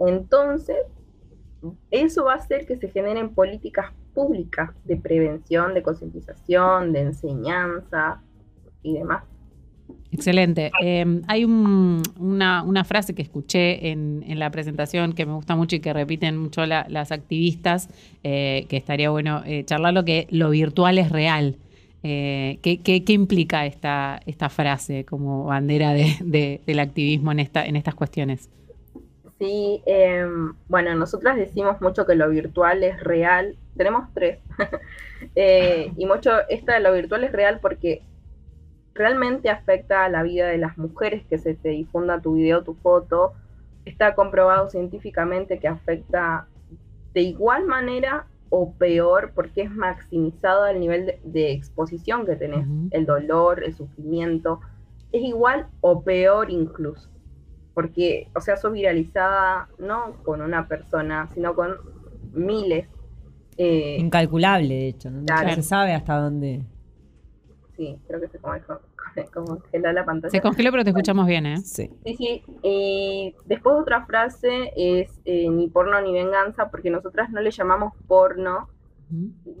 Entonces, 0.00 0.76
eso 1.90 2.24
va 2.24 2.34
a 2.34 2.36
hacer 2.36 2.66
que 2.66 2.76
se 2.76 2.88
generen 2.88 3.34
políticas 3.34 3.92
públicas 4.14 4.70
de 4.84 4.96
prevención, 4.96 5.74
de 5.74 5.82
concientización, 5.82 6.92
de 6.92 7.00
enseñanza, 7.00 8.22
y 8.82 8.94
demás. 8.94 9.24
Excelente. 10.10 10.70
Em, 10.80 11.22
hay 11.28 11.44
una, 11.44 12.84
frase 12.84 13.14
que 13.14 13.22
escuché 13.22 13.90
en, 13.90 14.38
la 14.38 14.50
presentación 14.50 15.12
que 15.12 15.26
me 15.26 15.34
gusta 15.34 15.54
mucho 15.54 15.76
y 15.76 15.80
que 15.80 15.92
repiten 15.92 16.36
mucho 16.36 16.64
las 16.66 17.12
activistas, 17.12 17.88
eh, 18.24 18.66
que 18.68 18.76
estaría 18.76 19.10
bueno 19.10 19.42
eh, 19.44 19.64
charlar 19.64 19.94
lo 19.94 20.04
que 20.04 20.26
lo 20.30 20.50
virtual 20.50 20.98
es 20.98 21.10
real. 21.10 21.56
Eh, 22.02 22.58
¿qué, 22.62 23.12
implica 23.12 23.66
esta, 23.66 24.20
esta 24.24 24.48
frase 24.48 25.04
como 25.04 25.44
bandera 25.44 25.92
del 25.92 26.78
activismo 26.78 27.32
en, 27.32 27.40
esta, 27.40 27.64
en 27.64 27.76
estas 27.76 27.94
cuestiones? 27.94 28.48
Sí, 29.38 29.82
em, 29.86 30.54
bueno, 30.68 30.94
nosotras 30.96 31.36
decimos 31.36 31.80
mucho 31.80 32.06
que 32.06 32.16
lo 32.16 32.28
virtual 32.28 32.82
es 32.82 32.98
real. 33.00 33.56
Tenemos 33.76 34.08
tres. 34.14 34.38
Eh, 35.34 35.92
y 35.96 36.06
mucho, 36.06 36.30
esta 36.48 36.74
de 36.74 36.80
lo 36.80 36.92
virtual 36.92 37.24
es 37.24 37.32
real 37.32 37.58
porque 37.60 38.02
realmente 38.98 39.48
afecta 39.48 40.04
a 40.04 40.08
la 40.08 40.22
vida 40.22 40.46
de 40.48 40.58
las 40.58 40.76
mujeres 40.76 41.24
que 41.26 41.38
se 41.38 41.54
te 41.54 41.70
difunda 41.70 42.20
tu 42.20 42.34
video, 42.34 42.64
tu 42.64 42.74
foto. 42.74 43.32
Está 43.84 44.14
comprobado 44.14 44.68
científicamente 44.68 45.58
que 45.58 45.68
afecta 45.68 46.46
de 47.14 47.22
igual 47.22 47.64
manera 47.64 48.26
o 48.50 48.72
peor 48.72 49.32
porque 49.34 49.62
es 49.62 49.70
maximizado 49.70 50.66
el 50.66 50.80
nivel 50.80 51.14
de, 51.22 51.52
exposición 51.52 52.26
que 52.26 52.36
tenés, 52.36 52.66
el 52.90 53.06
dolor, 53.06 53.64
el 53.64 53.74
sufrimiento. 53.74 54.60
Es 55.12 55.22
igual 55.22 55.68
o 55.80 56.02
peor 56.02 56.50
incluso 56.50 57.08
porque, 57.78 58.26
o 58.34 58.40
sea, 58.40 58.56
sos 58.56 58.72
viralizada 58.72 59.68
no 59.78 60.14
con 60.24 60.42
una 60.42 60.66
persona, 60.66 61.28
sino 61.32 61.54
con 61.54 61.76
miles. 62.32 62.88
Eh, 63.56 63.98
Incalculable, 64.00 64.74
de 64.74 64.88
hecho, 64.88 65.10
¿no? 65.12 65.22
se 65.54 65.62
sabe 65.62 65.94
hasta 65.94 66.18
dónde. 66.18 66.64
Sí, 67.78 67.96
creo 68.08 68.20
que 68.20 68.26
se 68.26 68.40
congeló 68.40 69.92
la 69.92 70.04
pantalla. 70.04 70.32
Se 70.32 70.40
congeló, 70.40 70.72
pero 70.72 70.82
te 70.82 70.90
escuchamos 70.90 71.28
bien, 71.28 71.46
¿eh? 71.46 71.58
Sí. 71.58 71.88
Sí, 72.04 72.16
sí. 72.16 72.42
Y 72.64 73.36
después 73.46 73.76
otra 73.76 74.04
frase 74.04 74.72
es 74.76 75.20
eh, 75.24 75.48
ni 75.48 75.68
porno 75.68 76.00
ni 76.02 76.12
venganza, 76.12 76.72
porque 76.72 76.90
nosotras 76.90 77.30
no 77.30 77.40
le 77.40 77.52
llamamos 77.52 77.94
porno, 78.08 78.68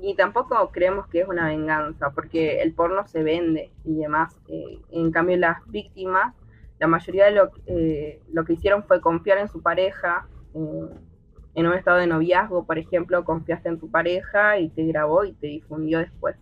ni 0.02 0.16
tampoco 0.16 0.70
creemos 0.72 1.06
que 1.06 1.20
es 1.20 1.28
una 1.28 1.46
venganza, 1.46 2.10
porque 2.10 2.60
el 2.60 2.74
porno 2.74 3.06
se 3.06 3.22
vende 3.22 3.70
y 3.84 3.94
demás. 3.94 4.36
Eh, 4.48 4.80
en 4.90 5.12
cambio, 5.12 5.36
las 5.36 5.58
víctimas 5.68 6.34
la 6.80 6.86
mayoría 6.86 7.26
de 7.26 7.30
lo, 7.32 7.50
eh, 7.66 8.20
lo 8.32 8.44
que 8.44 8.54
hicieron 8.54 8.84
fue 8.84 9.00
confiar 9.00 9.38
en 9.38 9.48
su 9.48 9.62
pareja, 9.62 10.28
en 10.54 11.66
un 11.66 11.72
estado 11.72 11.98
de 11.98 12.06
noviazgo, 12.06 12.64
por 12.66 12.78
ejemplo, 12.78 13.24
confiaste 13.24 13.68
en 13.68 13.78
tu 13.78 13.90
pareja 13.90 14.58
y 14.58 14.68
te 14.70 14.84
grabó 14.86 15.24
y 15.24 15.32
te 15.32 15.48
difundió 15.48 15.98
después. 15.98 16.36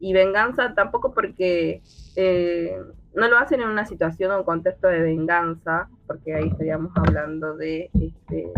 Y 0.00 0.12
venganza 0.12 0.74
tampoco 0.74 1.12
porque 1.12 1.82
eh, 2.16 2.76
no 3.14 3.28
lo 3.28 3.38
hacen 3.38 3.60
en 3.60 3.68
una 3.68 3.86
situación 3.86 4.30
o 4.30 4.38
un 4.38 4.44
contexto 4.44 4.88
de 4.88 5.00
venganza, 5.00 5.88
porque 6.06 6.34
ahí 6.34 6.48
estaríamos 6.48 6.92
hablando 6.96 7.56
de, 7.56 7.90
este, 7.94 8.52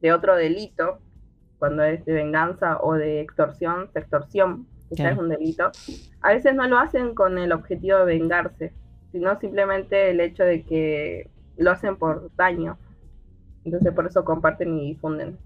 de 0.00 0.12
otro 0.12 0.36
delito, 0.36 0.98
cuando 1.58 1.82
es 1.82 2.04
de 2.04 2.12
venganza 2.12 2.78
o 2.80 2.94
de 2.94 3.20
extorsión, 3.20 3.90
extorsión, 3.94 4.66
que 4.94 5.06
es 5.06 5.18
un 5.18 5.28
delito. 5.28 5.70
A 6.20 6.32
veces 6.32 6.54
no 6.54 6.66
lo 6.66 6.78
hacen 6.78 7.14
con 7.14 7.38
el 7.38 7.52
objetivo 7.52 7.98
de 7.98 8.04
vengarse, 8.04 8.72
sino 9.12 9.38
simplemente 9.38 10.10
el 10.10 10.20
hecho 10.20 10.42
de 10.42 10.62
que 10.62 11.30
lo 11.56 11.70
hacen 11.70 11.96
por 11.96 12.30
daño. 12.36 12.78
Entonces 13.64 13.92
por 13.92 14.06
eso 14.06 14.24
comparten 14.24 14.78
y 14.78 14.94
difunden. 14.94 15.38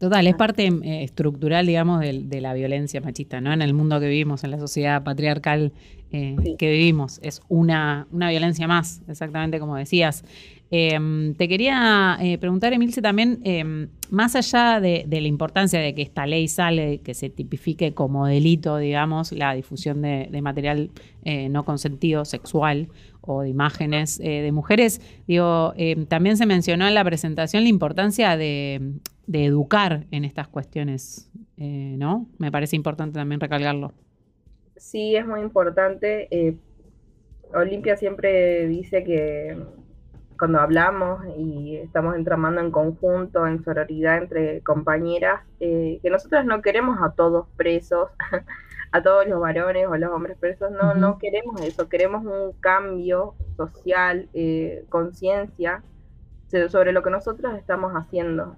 Total, 0.00 0.26
es 0.26 0.34
parte 0.34 0.66
eh, 0.66 1.04
estructural, 1.04 1.66
digamos, 1.66 2.00
de, 2.00 2.40
la 2.40 2.54
violencia 2.54 3.02
machista, 3.02 3.42
¿no? 3.42 3.52
En 3.52 3.60
el 3.60 3.74
mundo 3.74 4.00
que 4.00 4.08
vivimos, 4.08 4.42
en 4.44 4.50
la 4.50 4.58
sociedad 4.58 5.04
patriarcal 5.04 5.74
eh, 6.10 6.36
que 6.58 6.70
vivimos. 6.70 7.20
Es 7.22 7.42
una, 7.50 8.08
una 8.10 8.30
violencia 8.30 8.66
más, 8.66 9.02
exactamente 9.08 9.60
como 9.60 9.76
decías. 9.76 10.24
Em, 10.70 11.34
te 11.34 11.48
quería 11.48 12.16
eh, 12.18 12.38
preguntar, 12.38 12.72
Emilce, 12.72 13.02
también, 13.02 13.40
em, 13.44 13.88
más 14.08 14.36
allá 14.36 14.80
de, 14.80 15.04
la 15.06 15.28
importancia 15.28 15.78
de 15.80 15.94
que 15.94 16.00
esta 16.00 16.26
ley 16.26 16.48
sale, 16.48 17.00
que 17.00 17.12
se 17.12 17.28
tipifique 17.28 17.92
como 17.92 18.24
delito, 18.24 18.78
digamos, 18.78 19.32
la 19.32 19.52
difusión 19.52 20.00
de, 20.00 20.40
material 20.40 20.90
no 21.50 21.66
consentido 21.66 22.24
sexual 22.24 22.88
o 23.20 23.42
de 23.42 23.50
imágenes 23.50 24.16
de 24.16 24.50
mujeres, 24.50 25.02
digo, 25.26 25.74
em, 25.76 26.06
también 26.06 26.38
se 26.38 26.46
mencionó 26.46 26.88
en 26.88 26.94
la 26.94 27.04
presentación 27.04 27.64
la 27.64 27.68
importancia 27.68 28.38
de 28.38 28.94
de 29.30 29.44
educar 29.44 30.06
en 30.10 30.24
estas 30.24 30.48
cuestiones, 30.48 31.30
eh, 31.56 31.94
¿no? 31.96 32.26
Me 32.38 32.50
parece 32.50 32.74
importante 32.74 33.16
también 33.16 33.40
recalcarlo. 33.40 33.92
Sí, 34.74 35.14
es 35.14 35.24
muy 35.24 35.40
importante. 35.40 36.26
Eh, 36.32 36.56
Olimpia 37.54 37.96
siempre 37.96 38.66
dice 38.66 39.04
que 39.04 39.56
cuando 40.36 40.58
hablamos 40.58 41.24
y 41.38 41.76
estamos 41.76 42.16
entramando 42.16 42.60
en 42.60 42.72
conjunto, 42.72 43.46
en 43.46 43.62
sororidad 43.62 44.18
entre 44.18 44.62
compañeras, 44.62 45.42
eh, 45.60 46.00
que 46.02 46.10
nosotros 46.10 46.44
no 46.44 46.60
queremos 46.60 47.00
a 47.00 47.12
todos 47.12 47.46
presos, 47.54 48.08
a 48.90 49.00
todos 49.00 49.28
los 49.28 49.40
varones 49.40 49.86
o 49.86 49.96
los 49.96 50.10
hombres 50.10 50.38
presos, 50.38 50.72
no, 50.72 50.94
no 50.94 51.18
queremos 51.18 51.60
eso, 51.60 51.88
queremos 51.88 52.24
un 52.24 52.50
cambio 52.58 53.36
social, 53.56 54.28
conciencia 54.88 55.84
sobre 56.68 56.92
lo 56.92 57.04
que 57.04 57.10
nosotros 57.10 57.56
estamos 57.56 57.92
haciendo. 57.92 58.56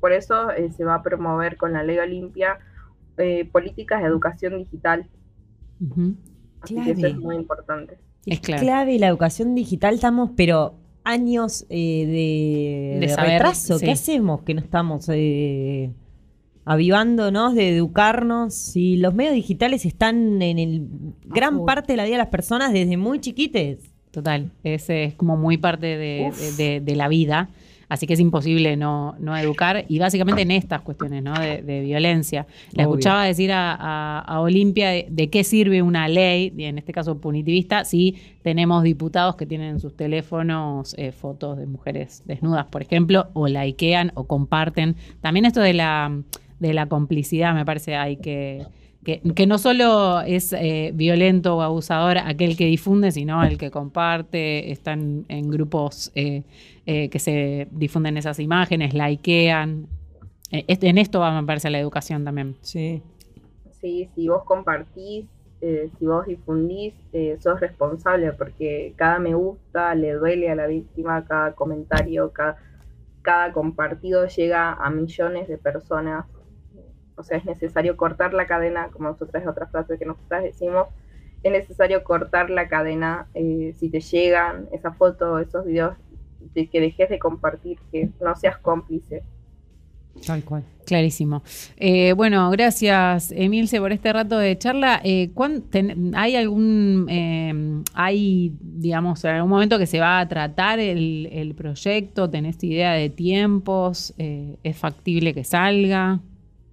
Por 0.00 0.12
eso 0.12 0.50
eh, 0.50 0.70
se 0.72 0.84
va 0.84 0.96
a 0.96 1.02
promover 1.02 1.56
con 1.56 1.72
la 1.72 1.82
ley 1.82 1.98
Olimpia 1.98 2.58
eh, 3.18 3.48
políticas 3.50 4.02
de 4.02 4.08
educación 4.08 4.58
digital. 4.58 5.08
Así 6.60 6.74
que 6.82 6.90
eso 6.90 7.06
es 7.06 7.16
muy 7.16 7.36
importante. 7.36 7.98
Es 8.26 8.40
clave. 8.40 8.98
la 8.98 9.08
educación 9.08 9.54
digital 9.54 9.94
estamos, 9.94 10.30
pero 10.36 10.74
años 11.04 11.64
eh, 11.70 12.98
de, 13.00 13.14
retraso. 13.16 13.78
¿Qué 13.78 13.92
hacemos 13.92 14.42
que 14.42 14.54
no 14.54 14.60
estamos 14.60 15.08
avivándonos 16.64 17.54
de 17.54 17.76
educarnos? 17.76 18.54
Si 18.54 18.96
los 18.96 19.14
medios 19.14 19.34
digitales 19.34 19.86
están 19.86 20.42
en 20.42 20.58
el 20.58 20.88
gran 21.24 21.64
parte 21.64 21.92
de 21.92 21.96
la 21.98 22.04
vida 22.04 22.14
de 22.14 22.18
las 22.18 22.28
personas 22.28 22.72
desde 22.72 22.96
muy 22.96 23.20
chiquites. 23.20 23.92
Total, 24.10 24.50
ese 24.64 25.04
es 25.04 25.14
como 25.14 25.36
muy 25.36 25.58
parte 25.58 25.86
de 25.96 26.94
la 26.96 27.08
vida. 27.08 27.50
Así 27.88 28.06
que 28.06 28.14
es 28.14 28.20
imposible 28.20 28.76
no, 28.76 29.14
educar 29.38 29.84
y 29.88 29.98
básicamente 29.98 30.42
en 30.42 30.50
estas 30.50 30.80
cuestiones 30.80 31.22
¿no? 31.22 31.34
de, 31.34 31.80
violencia. 31.82 32.46
Le 32.72 32.82
escuchaba 32.82 33.24
decir 33.24 33.50
a, 33.52 34.38
Olimpia 34.40 34.90
de, 34.90 35.30
qué 35.30 35.44
sirve 35.44 35.82
una 35.82 36.08
ley, 36.08 36.52
en 36.58 36.78
este 36.78 36.92
caso 36.92 37.18
punitivista, 37.20 37.84
si 37.84 38.16
tenemos 38.42 38.82
diputados 38.82 39.36
que 39.36 39.46
tienen 39.46 39.70
en 39.70 39.80
sus 39.80 39.96
teléfonos 39.96 40.94
eh, 40.98 41.12
fotos 41.12 41.58
de 41.58 41.66
mujeres 41.66 42.22
desnudas, 42.26 42.66
por 42.66 42.82
ejemplo, 42.82 43.28
o 43.34 43.46
likean 43.46 44.12
o 44.14 44.24
comparten. 44.24 44.96
También 45.20 45.44
esto 45.46 45.60
de 45.60 45.74
la, 45.74 46.22
de 46.58 46.74
la 46.74 46.86
complicidad 46.86 47.54
me 47.54 47.64
parece 47.64 47.96
hay 47.96 48.16
que 48.16 48.64
que, 49.06 49.46
no 49.46 49.58
solo 49.58 50.20
es 50.22 50.52
eh, 50.52 50.90
violento 50.92 51.56
o 51.56 51.62
abusador 51.62 52.18
aquel 52.18 52.56
que 52.56 52.66
difunde, 52.66 53.12
sino 53.12 53.44
el 53.44 53.56
que 53.56 53.70
comparte, 53.70 54.72
están 54.72 55.24
en 55.28 55.48
grupos 55.48 56.10
eh, 56.16 56.42
eh, 56.86 57.08
que 57.08 57.20
se 57.20 57.68
difunden 57.70 58.16
esas 58.16 58.40
imágenes, 58.40 58.94
likean. 58.94 59.86
en 60.50 60.98
esto 60.98 61.20
va, 61.20 61.40
me 61.40 61.46
parece, 61.46 61.70
la 61.70 61.78
educación 61.78 62.24
también. 62.24 62.56
Sí. 62.62 63.00
Sí, 63.80 64.08
si 64.16 64.26
vos 64.28 64.42
compartís, 64.42 65.26
si 65.60 66.06
vos 66.06 66.26
difundís, 66.26 66.94
sos 67.38 67.60
responsable 67.60 68.32
porque 68.32 68.92
cada 68.96 69.20
me 69.20 69.34
gusta 69.34 69.94
le 69.94 70.14
duele 70.14 70.50
a 70.50 70.56
la 70.56 70.66
víctima, 70.66 71.24
cada 71.24 71.52
comentario, 71.52 72.32
cada, 72.32 72.56
cada 73.22 73.52
compartido 73.52 74.26
llega 74.26 74.72
a 74.72 74.90
millones 74.90 75.46
de 75.46 75.58
personas 75.58 76.26
o 77.16 77.22
sea, 77.22 77.38
es 77.38 77.44
necesario 77.44 77.96
cortar 77.96 78.34
la 78.34 78.46
cadena, 78.46 78.88
como 78.88 79.08
nosotras 79.08 79.42
es 79.42 79.48
otra 79.48 79.66
frase 79.66 79.98
que 79.98 80.04
nosotras 80.04 80.42
decimos, 80.42 80.88
es 81.42 81.52
necesario 81.52 82.02
cortar 82.04 82.50
la 82.50 82.68
cadena 82.68 83.26
eh, 83.34 83.74
si 83.78 83.88
te 83.88 84.00
llegan 84.00 84.68
esa 84.72 84.92
foto, 84.92 85.38
esos 85.38 85.64
videos, 85.64 85.96
de 86.54 86.68
que 86.68 86.80
dejes 86.80 87.08
de 87.08 87.18
compartir, 87.18 87.78
que 87.90 88.10
no 88.20 88.34
seas 88.36 88.58
cómplice. 88.58 89.22
Tal 90.24 90.44
cual. 90.44 90.64
Clarísimo. 90.86 91.42
Eh, 91.76 92.12
bueno, 92.12 92.48
gracias 92.50 93.32
Emilce 93.32 93.80
por 93.80 93.92
este 93.92 94.12
rato 94.12 94.38
de 94.38 94.56
charla. 94.56 95.00
Eh, 95.02 95.30
¿Hay 96.14 96.36
algún, 96.36 97.06
eh, 97.10 97.82
hay, 97.92 98.52
digamos, 98.60 99.24
en 99.24 99.32
algún 99.32 99.50
momento 99.50 99.78
que 99.78 99.86
se 99.86 99.98
va 99.98 100.20
a 100.20 100.28
tratar 100.28 100.78
el, 100.78 101.28
el 101.32 101.54
proyecto? 101.54 102.30
¿Tenés 102.30 102.62
idea 102.62 102.92
de 102.92 103.10
tiempos? 103.10 104.14
¿Es 104.16 104.76
factible 104.76 105.34
que 105.34 105.44
salga? 105.44 106.20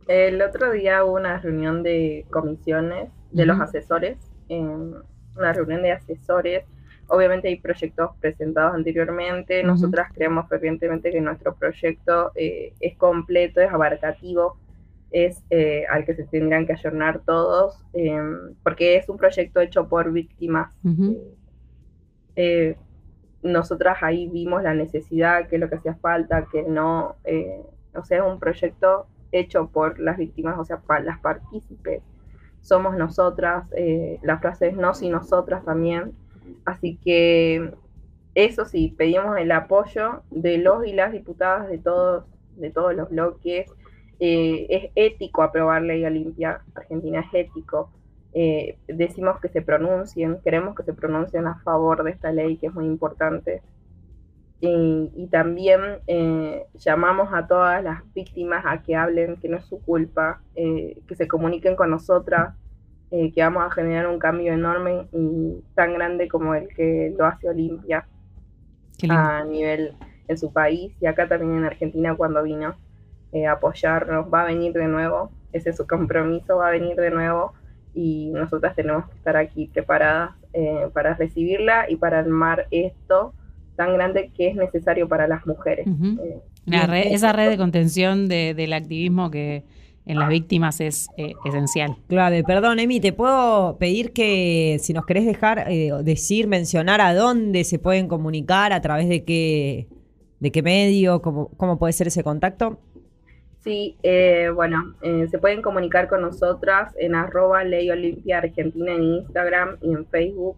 El 0.07 0.41
otro 0.41 0.71
día 0.71 1.03
hubo 1.03 1.15
una 1.15 1.37
reunión 1.39 1.83
de 1.83 2.25
comisiones 2.29 3.09
de 3.31 3.45
los 3.45 3.59
asesores, 3.59 4.17
una 4.49 5.53
reunión 5.53 5.81
de 5.81 5.91
asesores. 5.91 6.65
Obviamente 7.07 7.47
hay 7.47 7.59
proyectos 7.59 8.11
presentados 8.19 8.73
anteriormente. 8.73 9.63
Nosotras 9.63 10.11
creemos 10.13 10.47
fervientemente 10.49 11.11
que 11.11 11.21
nuestro 11.21 11.55
proyecto 11.55 12.31
eh, 12.35 12.73
es 12.79 12.97
completo, 12.97 13.61
es 13.61 13.71
abarcativo, 13.71 14.57
es 15.11 15.43
eh, 15.49 15.85
al 15.89 16.05
que 16.05 16.15
se 16.15 16.23
tendrían 16.25 16.65
que 16.65 16.73
ayornar 16.73 17.21
todos, 17.25 17.77
em, 17.93 18.55
porque 18.63 18.95
es 18.97 19.07
un 19.09 19.17
proyecto 19.17 19.61
hecho 19.61 19.87
por 19.87 20.11
víctimas. 20.11 20.75
Eh, 22.35 22.75
nosotras 23.43 23.97
ahí 24.01 24.27
vimos 24.29 24.63
la 24.63 24.73
necesidad, 24.73 25.47
que 25.47 25.55
es 25.57 25.61
lo 25.61 25.69
que 25.69 25.75
hacía 25.75 25.95
falta, 25.95 26.47
que 26.51 26.63
no, 26.63 27.17
o 27.95 28.05
sea, 28.05 28.19
es 28.19 28.23
un 28.23 28.39
proyecto 28.39 29.07
hecho 29.33 29.67
por 29.67 29.99
las 29.99 30.17
víctimas, 30.17 30.57
o 30.57 30.63
sea, 30.63 30.81
las 31.03 31.19
partícipes. 31.19 32.01
Somos 32.61 32.95
nosotras, 32.95 33.65
eh, 33.75 34.19
la 34.21 34.39
frase 34.39 34.67
es 34.69 34.77
no 34.77 34.93
si 34.93 35.09
nosotras 35.09 35.65
también. 35.65 36.13
Así 36.65 36.97
que 37.03 37.73
eso 38.35 38.65
sí, 38.65 38.95
pedimos 38.97 39.37
el 39.37 39.51
apoyo 39.51 40.23
de 40.31 40.57
los 40.57 40.85
y 40.85 40.93
las 40.93 41.11
diputadas 41.11 41.67
de 41.67 41.77
todos, 41.77 42.25
de 42.55 42.71
todos 42.71 42.95
los 42.95 43.09
bloques. 43.09 43.69
Eh, 44.19 44.67
es 44.69 44.91
ético 44.95 45.43
aprobar 45.43 45.81
ley 45.81 46.05
Olimpia, 46.05 46.61
Argentina 46.75 47.19
es 47.19 47.47
ético. 47.47 47.91
Eh, 48.33 48.77
decimos 48.87 49.39
que 49.39 49.49
se 49.49 49.61
pronuncien, 49.61 50.39
queremos 50.43 50.75
que 50.75 50.83
se 50.83 50.93
pronuncien 50.93 51.45
a 51.45 51.59
favor 51.59 52.03
de 52.03 52.11
esta 52.11 52.31
ley 52.31 52.57
que 52.57 52.67
es 52.67 52.73
muy 52.73 52.85
importante. 52.85 53.61
Y 54.65 55.27
también 55.27 55.81
eh, 56.07 56.65
llamamos 56.75 57.33
a 57.33 57.47
todas 57.47 57.83
las 57.83 58.01
víctimas 58.13 58.63
a 58.65 58.81
que 58.81 58.95
hablen, 58.95 59.35
que 59.37 59.49
no 59.49 59.57
es 59.57 59.65
su 59.65 59.81
culpa, 59.81 60.41
que 60.55 61.15
se 61.15 61.27
comuniquen 61.27 61.75
con 61.75 61.89
nosotras, 61.89 62.55
que 63.09 63.43
vamos 63.43 63.63
a 63.63 63.71
generar 63.71 64.07
un 64.07 64.19
cambio 64.19 64.53
enorme 64.53 65.07
y 65.11 65.61
tan 65.75 65.93
grande 65.93 66.27
como 66.27 66.55
el 66.55 66.69
que 66.69 67.13
lo 67.17 67.25
hace 67.25 67.49
Olimpia 67.49 68.07
a 69.09 69.43
nivel 69.43 69.95
en 70.27 70.37
su 70.37 70.51
país 70.51 70.93
y 70.99 71.05
acá 71.05 71.27
también 71.27 71.57
en 71.57 71.65
Argentina 71.65 72.15
cuando 72.15 72.43
vino 72.43 72.75
eh, 73.31 73.47
a 73.47 73.53
apoyarnos, 73.53 74.31
va 74.33 74.43
a 74.43 74.45
venir 74.45 74.73
de 74.73 74.87
nuevo, 74.87 75.31
ese 75.51 75.71
es 75.71 75.77
su 75.77 75.87
compromiso, 75.87 76.57
va 76.57 76.67
a 76.67 76.71
venir 76.71 76.95
de 76.95 77.09
nuevo 77.09 77.53
y 77.93 78.29
nosotras 78.31 78.75
tenemos 78.75 79.07
que 79.09 79.15
estar 79.17 79.37
aquí 79.37 79.67
preparadas 79.67 80.31
eh, 80.53 80.89
para 80.93 81.15
recibirla 81.15 81.89
y 81.89 81.95
para 81.95 82.19
armar 82.19 82.67
esto 82.71 83.33
tan 83.75 83.93
grande 83.93 84.31
que 84.35 84.47
es 84.47 84.55
necesario 84.55 85.07
para 85.07 85.27
las 85.27 85.45
mujeres. 85.45 85.87
Eh, 85.87 87.13
esa 87.13 87.33
red 87.33 87.49
de 87.49 87.57
contención 87.57 88.27
del 88.27 88.73
activismo 88.73 89.31
que, 89.31 89.63
en 90.05 90.19
las 90.19 90.29
víctimas 90.29 90.81
es 90.81 91.07
eh, 91.17 91.33
esencial. 91.45 91.95
Clave, 92.07 92.43
perdón, 92.43 92.79
Emi, 92.79 92.99
te 92.99 93.13
puedo 93.13 93.77
pedir 93.77 94.11
que 94.11 94.77
si 94.81 94.93
nos 94.93 95.05
querés 95.05 95.25
dejar 95.25 95.71
eh, 95.71 95.91
decir, 96.03 96.47
mencionar 96.47 97.01
a 97.01 97.13
dónde 97.13 97.63
se 97.63 97.79
pueden 97.79 98.07
comunicar, 98.07 98.73
a 98.73 98.81
través 98.81 99.07
de 99.07 99.23
qué, 99.23 99.87
de 100.39 100.51
qué 100.51 100.61
medio, 100.61 101.21
cómo, 101.21 101.49
cómo 101.55 101.79
puede 101.79 101.93
ser 101.93 102.07
ese 102.07 102.23
contacto. 102.23 102.79
Sí, 103.63 103.95
eh, 104.03 104.49
bueno, 104.53 104.93
se 105.01 105.37
pueden 105.37 105.61
comunicar 105.61 106.09
con 106.09 106.19
nosotras 106.19 106.93
en 106.99 107.15
arroba 107.15 107.63
Ley 107.63 107.89
Olimpia 107.89 108.39
Argentina 108.39 108.93
en 108.93 109.03
Instagram 109.03 109.77
y 109.81 109.93
en 109.93 110.05
Facebook. 110.07 110.57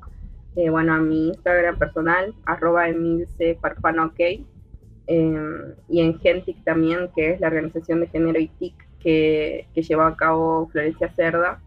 Bueno, 0.69 0.93
a 0.93 0.99
mi 0.99 1.29
Instagram 1.29 1.77
personal, 1.77 2.33
arroba 2.45 2.87
Emilce 2.89 3.57
OK. 3.61 4.19
y 5.07 5.99
en 5.99 6.19
Gentic 6.19 6.63
también, 6.63 7.09
que 7.15 7.31
es 7.31 7.39
la 7.39 7.47
organización 7.47 7.99
de 7.99 8.07
género 8.07 8.39
y 8.39 8.47
TIC 8.47 8.73
que, 8.99 9.67
llevó 9.75 10.03
a 10.03 10.15
cabo 10.17 10.67
Florencia 10.71 11.09
Cerda. 11.13 11.61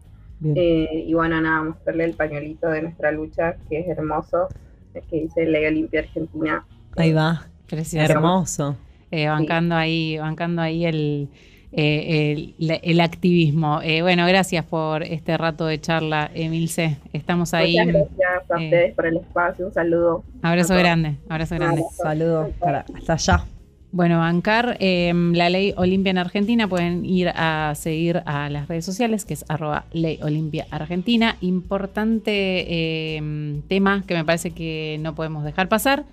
Eh, 0.55 1.03
y 1.05 1.13
bueno, 1.13 1.39
nada, 1.41 1.63
mostrarle 1.63 2.05
el 2.05 2.13
pañuelito 2.13 2.67
de 2.69 2.81
nuestra 2.83 3.11
lucha, 3.11 3.57
que 3.69 3.79
es 3.79 3.87
hermoso, 3.87 4.47
que 4.93 5.21
dice 5.21 5.45
Ley 5.45 5.65
Olimpia 5.65 6.01
Argentina. 6.01 6.65
Ahí 6.97 7.13
va, 7.13 7.47
precioso. 7.67 8.11
Hermoso. 8.11 8.77
Eh, 9.11 9.27
bancando 9.27 9.75
ahí, 9.75 10.17
bancando 10.17 10.61
ahí 10.61 10.85
el, 10.85 11.29
eh, 11.71 12.53
el, 12.59 12.99
activismo. 13.01 13.81
bueno, 14.01 14.25
gracias 14.27 14.65
por 14.65 15.03
este 15.03 15.37
rato 15.37 15.65
de 15.65 15.79
charla, 15.79 16.29
Emilce. 16.33 16.97
Estamos 17.13 17.53
ahí. 17.53 17.75
Muchas 17.85 18.07
gracias 18.17 18.51
a 18.51 18.55
ustedes 18.55 18.95
por 18.95 19.05
el 19.05 19.17
espacio. 19.17 19.67
Un 19.67 19.73
saludo. 19.73 20.23
Abrazo 20.41 20.75
grande, 20.75 21.17
abrazo 21.29 21.55
grande. 21.55 21.83
Saludos 21.95 22.49
hasta 22.61 23.13
allá. 23.13 23.45
Bueno, 23.91 24.19
bancar 24.19 24.77
em, 24.79 25.33
la 25.33 25.49
ley 25.49 25.73
Olimpia 25.75 26.11
en 26.11 26.19
Argentina, 26.19 26.67
pueden 26.67 27.05
ir 27.05 27.29
a 27.29 27.73
seguir 27.75 28.21
a 28.25 28.47
las 28.49 28.67
redes 28.67 28.85
sociales, 28.85 29.25
que 29.25 29.33
es 29.33 29.45
arroba 29.47 29.85
ley 29.91 30.19
Olimpia 30.21 30.67
Argentina. 30.69 31.37
Importante 31.41 33.15
em, 33.15 33.63
tema 33.63 34.03
que 34.05 34.13
me 34.13 34.23
parece 34.23 34.51
que 34.51 34.99
no 35.01 35.15
podemos 35.15 35.43
dejar 35.43 35.69
pasar. 35.69 36.03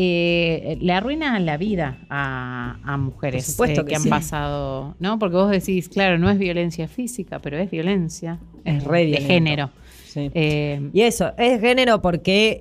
Eh, 0.00 0.78
le 0.80 0.92
arruina 0.92 1.40
la 1.40 1.56
vida 1.56 1.98
a, 2.08 2.96
mujeres 3.00 3.58
eh, 3.58 3.84
que, 3.84 3.96
han 3.96 4.04
pasado, 4.04 4.94
¿no? 5.00 5.18
Porque 5.18 5.34
vos 5.34 5.50
decís, 5.50 5.88
claro, 5.88 6.18
no 6.18 6.30
es 6.30 6.38
violencia 6.38 6.86
física, 6.86 7.40
pero 7.40 7.58
es 7.58 7.68
violencia 7.68 8.38
es 8.64 8.84
de 8.84 9.20
género. 9.26 9.70
Eh, 10.14 10.88
y 10.92 11.00
eso, 11.00 11.32
es 11.36 11.60
género 11.60 12.00
porque 12.00 12.60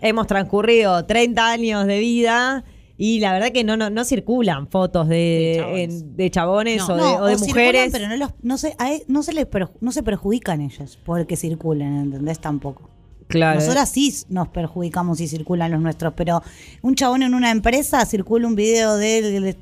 hemos 0.00 0.26
transcurrido 0.26 1.04
30 1.04 1.46
años 1.46 1.86
de 1.86 1.98
vida 1.98 2.64
y 2.96 3.20
la 3.20 3.34
verdad 3.34 3.52
que 3.52 3.62
no, 3.62 3.76
no, 3.76 3.90
no 3.90 4.04
circulan 4.06 4.68
fotos 4.68 5.08
de, 5.08 5.90
de 5.90 6.30
chabones, 6.30 6.88
o, 6.88 6.96
de, 7.26 7.36
mujeres. 7.36 7.90
pero 7.92 8.08
no, 8.08 8.16
los, 8.16 8.30
no, 8.40 8.56
se, 8.56 8.68
e, 8.68 9.04
no, 9.08 9.22
se 9.22 9.34
les 9.34 9.46
no 9.80 9.92
se 9.92 10.02
perjudican 10.02 10.62
ellos 10.62 10.98
porque 11.04 11.36
circulen, 11.36 11.96
¿entendés? 11.96 12.38
Tampoco. 12.38 12.95
Claro. 13.28 13.60
Nosotras 13.60 13.90
sí 13.90 14.14
nos 14.28 14.48
perjudicamos 14.48 15.18
si 15.18 15.28
circulan 15.28 15.72
los 15.72 15.80
nuestros, 15.80 16.12
pero 16.14 16.42
un 16.82 16.94
chabón 16.94 17.22
en 17.22 17.34
una 17.34 17.50
empresa 17.50 18.04
circula 18.06 18.46
un 18.46 18.54
video 18.54 18.96
de 18.96 19.18
él 19.18 19.56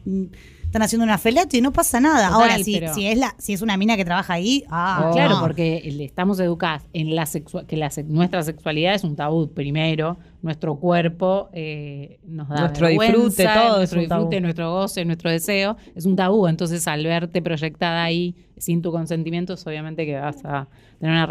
están 0.74 0.82
haciendo 0.82 1.04
una 1.04 1.18
feleta 1.18 1.56
y 1.56 1.60
no 1.60 1.72
pasa 1.72 2.00
nada. 2.00 2.28
Ahora, 2.28 2.56
si, 2.56 2.80
si, 2.92 3.06
es 3.06 3.16
la, 3.16 3.32
si 3.38 3.52
es 3.52 3.62
una 3.62 3.76
mina 3.76 3.96
que 3.96 4.04
trabaja 4.04 4.32
ahí, 4.32 4.64
ah, 4.68 5.10
claro, 5.12 5.36
porque 5.40 5.80
estamos 6.00 6.40
educadas 6.40 6.82
en 6.92 7.14
la 7.14 7.28
que 7.68 7.76
la, 7.76 7.92
nuestra 8.08 8.42
sexualidad 8.42 8.94
es 8.94 9.04
un 9.04 9.14
tabú 9.14 9.48
primero, 9.48 10.16
nuestro 10.42 10.74
cuerpo 10.74 11.48
eh, 11.52 12.18
nos 12.26 12.48
da 12.48 12.62
nuestro 12.62 12.88
disfrute, 12.88 13.44
todo 13.44 13.76
nuestro 13.76 14.00
disfrute, 14.00 14.40
nuestro 14.40 14.72
goce, 14.72 15.04
nuestro 15.04 15.30
deseo 15.30 15.76
es 15.94 16.06
un 16.06 16.16
tabú. 16.16 16.48
Entonces, 16.48 16.88
al 16.88 17.04
verte 17.04 17.40
proyectada 17.40 18.02
ahí 18.02 18.34
sin 18.56 18.82
tu 18.82 18.90
consentimiento, 18.90 19.52
es 19.52 19.64
obviamente 19.68 20.04
que 20.04 20.16
vas 20.16 20.44
a 20.44 20.66
tener 20.98 21.14
una 21.14 21.26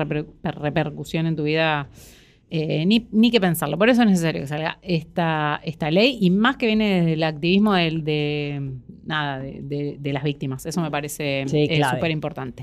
repercusión 0.53 1.27
en 1.27 1.35
tu 1.35 1.43
vida 1.43 1.89
eh, 2.55 2.85
ni, 2.85 3.07
ni, 3.11 3.31
que 3.31 3.41
pensarlo. 3.41 3.79
Por 3.79 3.89
eso 3.89 4.03
es 4.03 4.07
necesario 4.07 4.41
que 4.41 4.47
salga 4.47 4.77
esta, 4.83 5.59
esta 5.63 5.89
ley 5.89 6.19
y 6.21 6.29
más 6.29 6.55
que 6.57 6.67
viene 6.67 6.99
desde 6.99 7.13
el 7.13 7.23
activismo 7.23 7.73
de, 7.73 8.73
nada, 9.05 9.39
de, 9.39 10.13
las 10.13 10.23
víctimas. 10.23 10.63
Eso 10.67 10.79
me 10.79 10.91
parece 10.91 11.47
eh, 11.51 11.81
súper 11.91 12.11
importante. 12.11 12.61